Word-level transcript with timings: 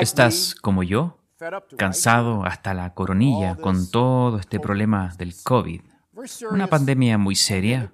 ¿Estás 0.00 0.54
como 0.54 0.82
yo? 0.82 1.18
Cansado 1.76 2.44
hasta 2.44 2.74
la 2.74 2.94
coronilla 2.94 3.56
con 3.56 3.90
todo 3.90 4.38
este 4.38 4.60
problema 4.60 5.12
del 5.18 5.34
COVID. 5.42 5.80
Una 6.50 6.66
pandemia 6.66 7.18
muy 7.18 7.34
seria, 7.34 7.92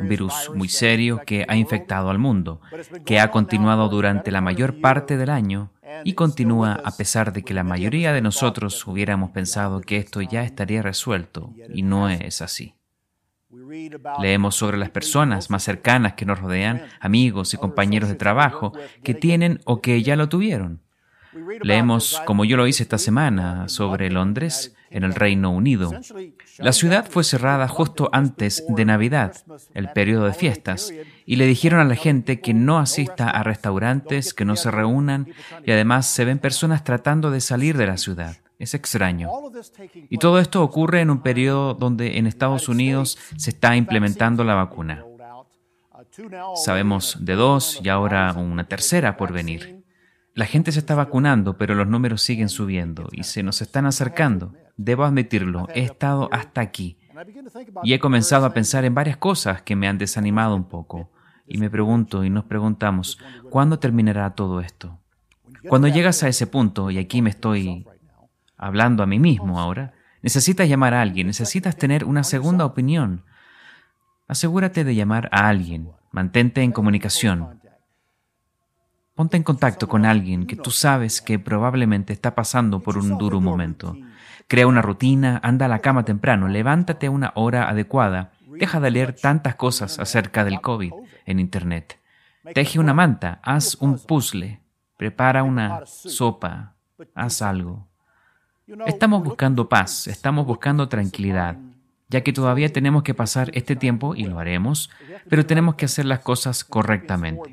un 0.00 0.08
virus 0.08 0.50
muy 0.54 0.68
serio 0.68 1.20
que 1.26 1.44
ha 1.48 1.56
infectado 1.56 2.10
al 2.10 2.18
mundo, 2.18 2.60
que 3.04 3.20
ha 3.20 3.30
continuado 3.30 3.88
durante 3.88 4.30
la 4.30 4.40
mayor 4.40 4.80
parte 4.80 5.16
del 5.16 5.30
año 5.30 5.72
y 6.04 6.14
continúa 6.14 6.80
a 6.84 6.96
pesar 6.96 7.32
de 7.32 7.42
que 7.42 7.54
la 7.54 7.64
mayoría 7.64 8.12
de 8.12 8.22
nosotros 8.22 8.86
hubiéramos 8.86 9.30
pensado 9.30 9.80
que 9.80 9.98
esto 9.98 10.22
ya 10.22 10.42
estaría 10.44 10.82
resuelto 10.82 11.52
y 11.72 11.82
no 11.82 12.08
es 12.08 12.40
así. 12.40 12.74
Leemos 14.20 14.54
sobre 14.54 14.76
las 14.76 14.90
personas 14.90 15.50
más 15.50 15.62
cercanas 15.62 16.14
que 16.14 16.26
nos 16.26 16.40
rodean, 16.40 16.82
amigos 17.00 17.54
y 17.54 17.56
compañeros 17.56 18.08
de 18.08 18.16
trabajo, 18.16 18.72
que 19.02 19.14
tienen 19.14 19.60
o 19.64 19.80
que 19.80 20.02
ya 20.02 20.16
lo 20.16 20.28
tuvieron. 20.28 20.85
Leemos, 21.62 22.22
como 22.24 22.44
yo 22.44 22.56
lo 22.56 22.66
hice 22.66 22.82
esta 22.82 22.98
semana, 22.98 23.68
sobre 23.68 24.10
Londres, 24.10 24.74
en 24.90 25.04
el 25.04 25.14
Reino 25.14 25.50
Unido. 25.50 25.92
La 26.58 26.72
ciudad 26.72 27.08
fue 27.08 27.24
cerrada 27.24 27.68
justo 27.68 28.08
antes 28.12 28.64
de 28.68 28.84
Navidad, 28.84 29.36
el 29.74 29.90
periodo 29.90 30.26
de 30.26 30.34
fiestas, 30.34 30.92
y 31.26 31.36
le 31.36 31.46
dijeron 31.46 31.80
a 31.80 31.84
la 31.84 31.96
gente 31.96 32.40
que 32.40 32.54
no 32.54 32.78
asista 32.78 33.28
a 33.30 33.42
restaurantes, 33.42 34.32
que 34.32 34.44
no 34.44 34.56
se 34.56 34.70
reúnan, 34.70 35.28
y 35.64 35.72
además 35.72 36.06
se 36.06 36.24
ven 36.24 36.38
personas 36.38 36.84
tratando 36.84 37.30
de 37.30 37.40
salir 37.40 37.76
de 37.76 37.86
la 37.86 37.96
ciudad. 37.96 38.36
Es 38.58 38.72
extraño. 38.74 39.30
Y 40.08 40.18
todo 40.18 40.40
esto 40.40 40.62
ocurre 40.62 41.02
en 41.02 41.10
un 41.10 41.22
periodo 41.22 41.74
donde 41.74 42.16
en 42.16 42.26
Estados 42.26 42.68
Unidos 42.68 43.18
se 43.36 43.50
está 43.50 43.76
implementando 43.76 44.44
la 44.44 44.54
vacuna. 44.54 45.04
Sabemos 46.54 47.18
de 47.20 47.34
dos 47.34 47.80
y 47.82 47.90
ahora 47.90 48.32
una 48.32 48.66
tercera 48.66 49.18
por 49.18 49.32
venir. 49.32 49.84
La 50.36 50.44
gente 50.44 50.70
se 50.70 50.80
está 50.80 50.94
vacunando, 50.94 51.56
pero 51.56 51.74
los 51.74 51.88
números 51.88 52.20
siguen 52.20 52.50
subiendo 52.50 53.08
y 53.10 53.22
se 53.22 53.42
nos 53.42 53.62
están 53.62 53.86
acercando. 53.86 54.52
Debo 54.76 55.04
admitirlo, 55.04 55.66
he 55.74 55.80
estado 55.80 56.28
hasta 56.30 56.60
aquí 56.60 56.98
y 57.82 57.94
he 57.94 57.98
comenzado 57.98 58.44
a 58.44 58.52
pensar 58.52 58.84
en 58.84 58.94
varias 58.94 59.16
cosas 59.16 59.62
que 59.62 59.74
me 59.76 59.88
han 59.88 59.96
desanimado 59.96 60.54
un 60.54 60.68
poco. 60.68 61.10
Y 61.46 61.56
me 61.56 61.70
pregunto 61.70 62.22
y 62.22 62.28
nos 62.28 62.44
preguntamos, 62.44 63.18
¿cuándo 63.48 63.78
terminará 63.78 64.34
todo 64.34 64.60
esto? 64.60 64.98
Cuando 65.70 65.88
llegas 65.88 66.22
a 66.22 66.28
ese 66.28 66.46
punto, 66.46 66.90
y 66.90 66.98
aquí 66.98 67.22
me 67.22 67.30
estoy 67.30 67.86
hablando 68.58 69.02
a 69.02 69.06
mí 69.06 69.18
mismo 69.18 69.58
ahora, 69.58 69.94
necesitas 70.20 70.68
llamar 70.68 70.92
a 70.92 71.00
alguien, 71.00 71.28
necesitas 71.28 71.78
tener 71.78 72.04
una 72.04 72.24
segunda 72.24 72.66
opinión. 72.66 73.24
Asegúrate 74.28 74.84
de 74.84 74.94
llamar 74.94 75.30
a 75.32 75.48
alguien, 75.48 75.88
mantente 76.10 76.60
en 76.60 76.72
comunicación, 76.72 77.58
Ponte 79.16 79.38
en 79.38 79.42
contacto 79.42 79.88
con 79.88 80.04
alguien 80.04 80.46
que 80.46 80.56
tú 80.56 80.70
sabes 80.70 81.22
que 81.22 81.38
probablemente 81.38 82.12
está 82.12 82.34
pasando 82.34 82.80
por 82.80 82.98
un 82.98 83.16
duro 83.16 83.40
momento. 83.40 83.96
Crea 84.46 84.66
una 84.66 84.82
rutina, 84.82 85.40
anda 85.42 85.64
a 85.64 85.68
la 85.70 85.78
cama 85.78 86.04
temprano, 86.04 86.48
levántate 86.48 87.06
a 87.06 87.10
una 87.10 87.32
hora 87.34 87.66
adecuada, 87.66 88.32
deja 88.46 88.78
de 88.78 88.90
leer 88.90 89.14
tantas 89.14 89.54
cosas 89.54 89.98
acerca 89.98 90.44
del 90.44 90.60
COVID 90.60 90.92
en 91.24 91.40
Internet. 91.40 91.98
Teje 92.52 92.78
una 92.78 92.92
manta, 92.92 93.40
haz 93.42 93.76
un 93.80 93.98
puzzle, 93.98 94.60
prepara 94.98 95.42
una 95.42 95.86
sopa, 95.86 96.74
haz 97.14 97.40
algo. 97.40 97.88
Estamos 98.84 99.24
buscando 99.24 99.66
paz, 99.66 100.08
estamos 100.08 100.46
buscando 100.46 100.90
tranquilidad 100.90 101.56
ya 102.08 102.20
que 102.20 102.32
todavía 102.32 102.72
tenemos 102.72 103.02
que 103.02 103.14
pasar 103.14 103.50
este 103.54 103.74
tiempo, 103.74 104.14
y 104.14 104.24
lo 104.24 104.38
haremos, 104.38 104.90
pero 105.28 105.44
tenemos 105.44 105.74
que 105.74 105.86
hacer 105.86 106.04
las 106.04 106.20
cosas 106.20 106.62
correctamente. 106.62 107.52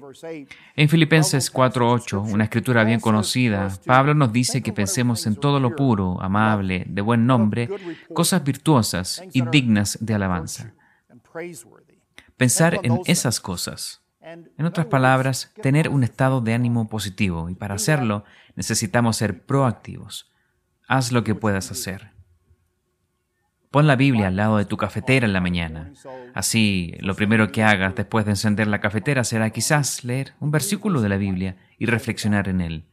En 0.75 0.89
Filipenses 0.89 1.51
4.8, 1.51 2.31
una 2.31 2.43
escritura 2.43 2.83
bien 2.83 2.99
conocida, 2.99 3.71
Pablo 3.85 4.13
nos 4.13 4.31
dice 4.31 4.61
que 4.61 4.71
pensemos 4.71 5.25
en 5.25 5.35
todo 5.35 5.59
lo 5.59 5.75
puro, 5.75 6.21
amable, 6.21 6.85
de 6.87 7.01
buen 7.01 7.25
nombre, 7.25 7.67
cosas 8.13 8.43
virtuosas 8.43 9.23
y 9.33 9.41
dignas 9.47 9.97
de 10.01 10.13
alabanza. 10.13 10.73
Pensar 12.37 12.79
en 12.83 12.99
esas 13.05 13.39
cosas. 13.39 14.01
En 14.21 14.65
otras 14.65 14.85
palabras, 14.85 15.51
tener 15.61 15.89
un 15.89 16.03
estado 16.03 16.41
de 16.41 16.53
ánimo 16.53 16.87
positivo, 16.87 17.49
y 17.49 17.55
para 17.55 17.75
hacerlo 17.75 18.23
necesitamos 18.55 19.17
ser 19.17 19.45
proactivos. 19.45 20.31
Haz 20.87 21.11
lo 21.11 21.23
que 21.23 21.33
puedas 21.33 21.71
hacer. 21.71 22.12
Pon 23.73 23.87
la 23.87 23.95
Biblia 23.95 24.27
al 24.27 24.35
lado 24.35 24.57
de 24.57 24.65
tu 24.65 24.77
cafetera 24.77 25.25
en 25.25 25.33
la 25.33 25.41
mañana. 25.41 25.91
Así, 26.35 26.93
lo 26.99 27.15
primero 27.15 27.51
que 27.51 27.63
hagas 27.63 27.95
después 27.95 28.23
de 28.23 28.33
encender 28.33 28.67
la 28.67 28.79
cafetera 28.79 29.23
será 29.23 29.49
quizás 29.49 30.03
leer 30.03 30.35
un 30.39 30.51
versículo 30.51 31.01
de 31.01 31.09
la 31.09 31.17
Biblia 31.17 31.55
y 31.79 31.87
reflexionar 31.87 32.47
en 32.49 32.61
él. 32.61 32.83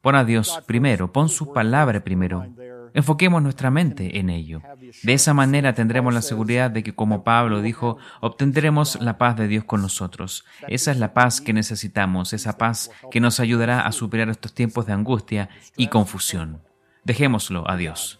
Pon 0.00 0.14
a 0.14 0.24
Dios 0.24 0.62
primero, 0.66 1.12
pon 1.12 1.28
su 1.28 1.52
palabra 1.52 2.02
primero. 2.02 2.46
Enfoquemos 2.94 3.42
nuestra 3.42 3.70
mente 3.70 4.18
en 4.18 4.30
ello. 4.30 4.62
De 5.02 5.12
esa 5.12 5.34
manera 5.34 5.74
tendremos 5.74 6.14
la 6.14 6.22
seguridad 6.22 6.70
de 6.70 6.82
que, 6.82 6.94
como 6.94 7.22
Pablo 7.22 7.60
dijo, 7.60 7.98
obtendremos 8.22 8.98
la 9.02 9.18
paz 9.18 9.36
de 9.36 9.46
Dios 9.46 9.64
con 9.64 9.82
nosotros. 9.82 10.46
Esa 10.68 10.90
es 10.90 10.96
la 10.96 11.12
paz 11.12 11.42
que 11.42 11.52
necesitamos, 11.52 12.32
esa 12.32 12.56
paz 12.56 12.90
que 13.10 13.20
nos 13.20 13.40
ayudará 13.40 13.82
a 13.82 13.92
superar 13.92 14.30
estos 14.30 14.54
tiempos 14.54 14.86
de 14.86 14.94
angustia 14.94 15.50
y 15.76 15.88
confusión. 15.88 16.62
Dejémoslo 17.04 17.70
a 17.70 17.76
Dios. 17.76 18.19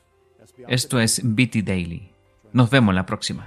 Esto 0.69 1.01
es 1.01 1.21
BT 1.23 1.63
Daily. 1.65 2.11
Nos 2.53 2.71
vemos 2.71 2.95
la 2.95 3.07
próxima. 3.07 3.47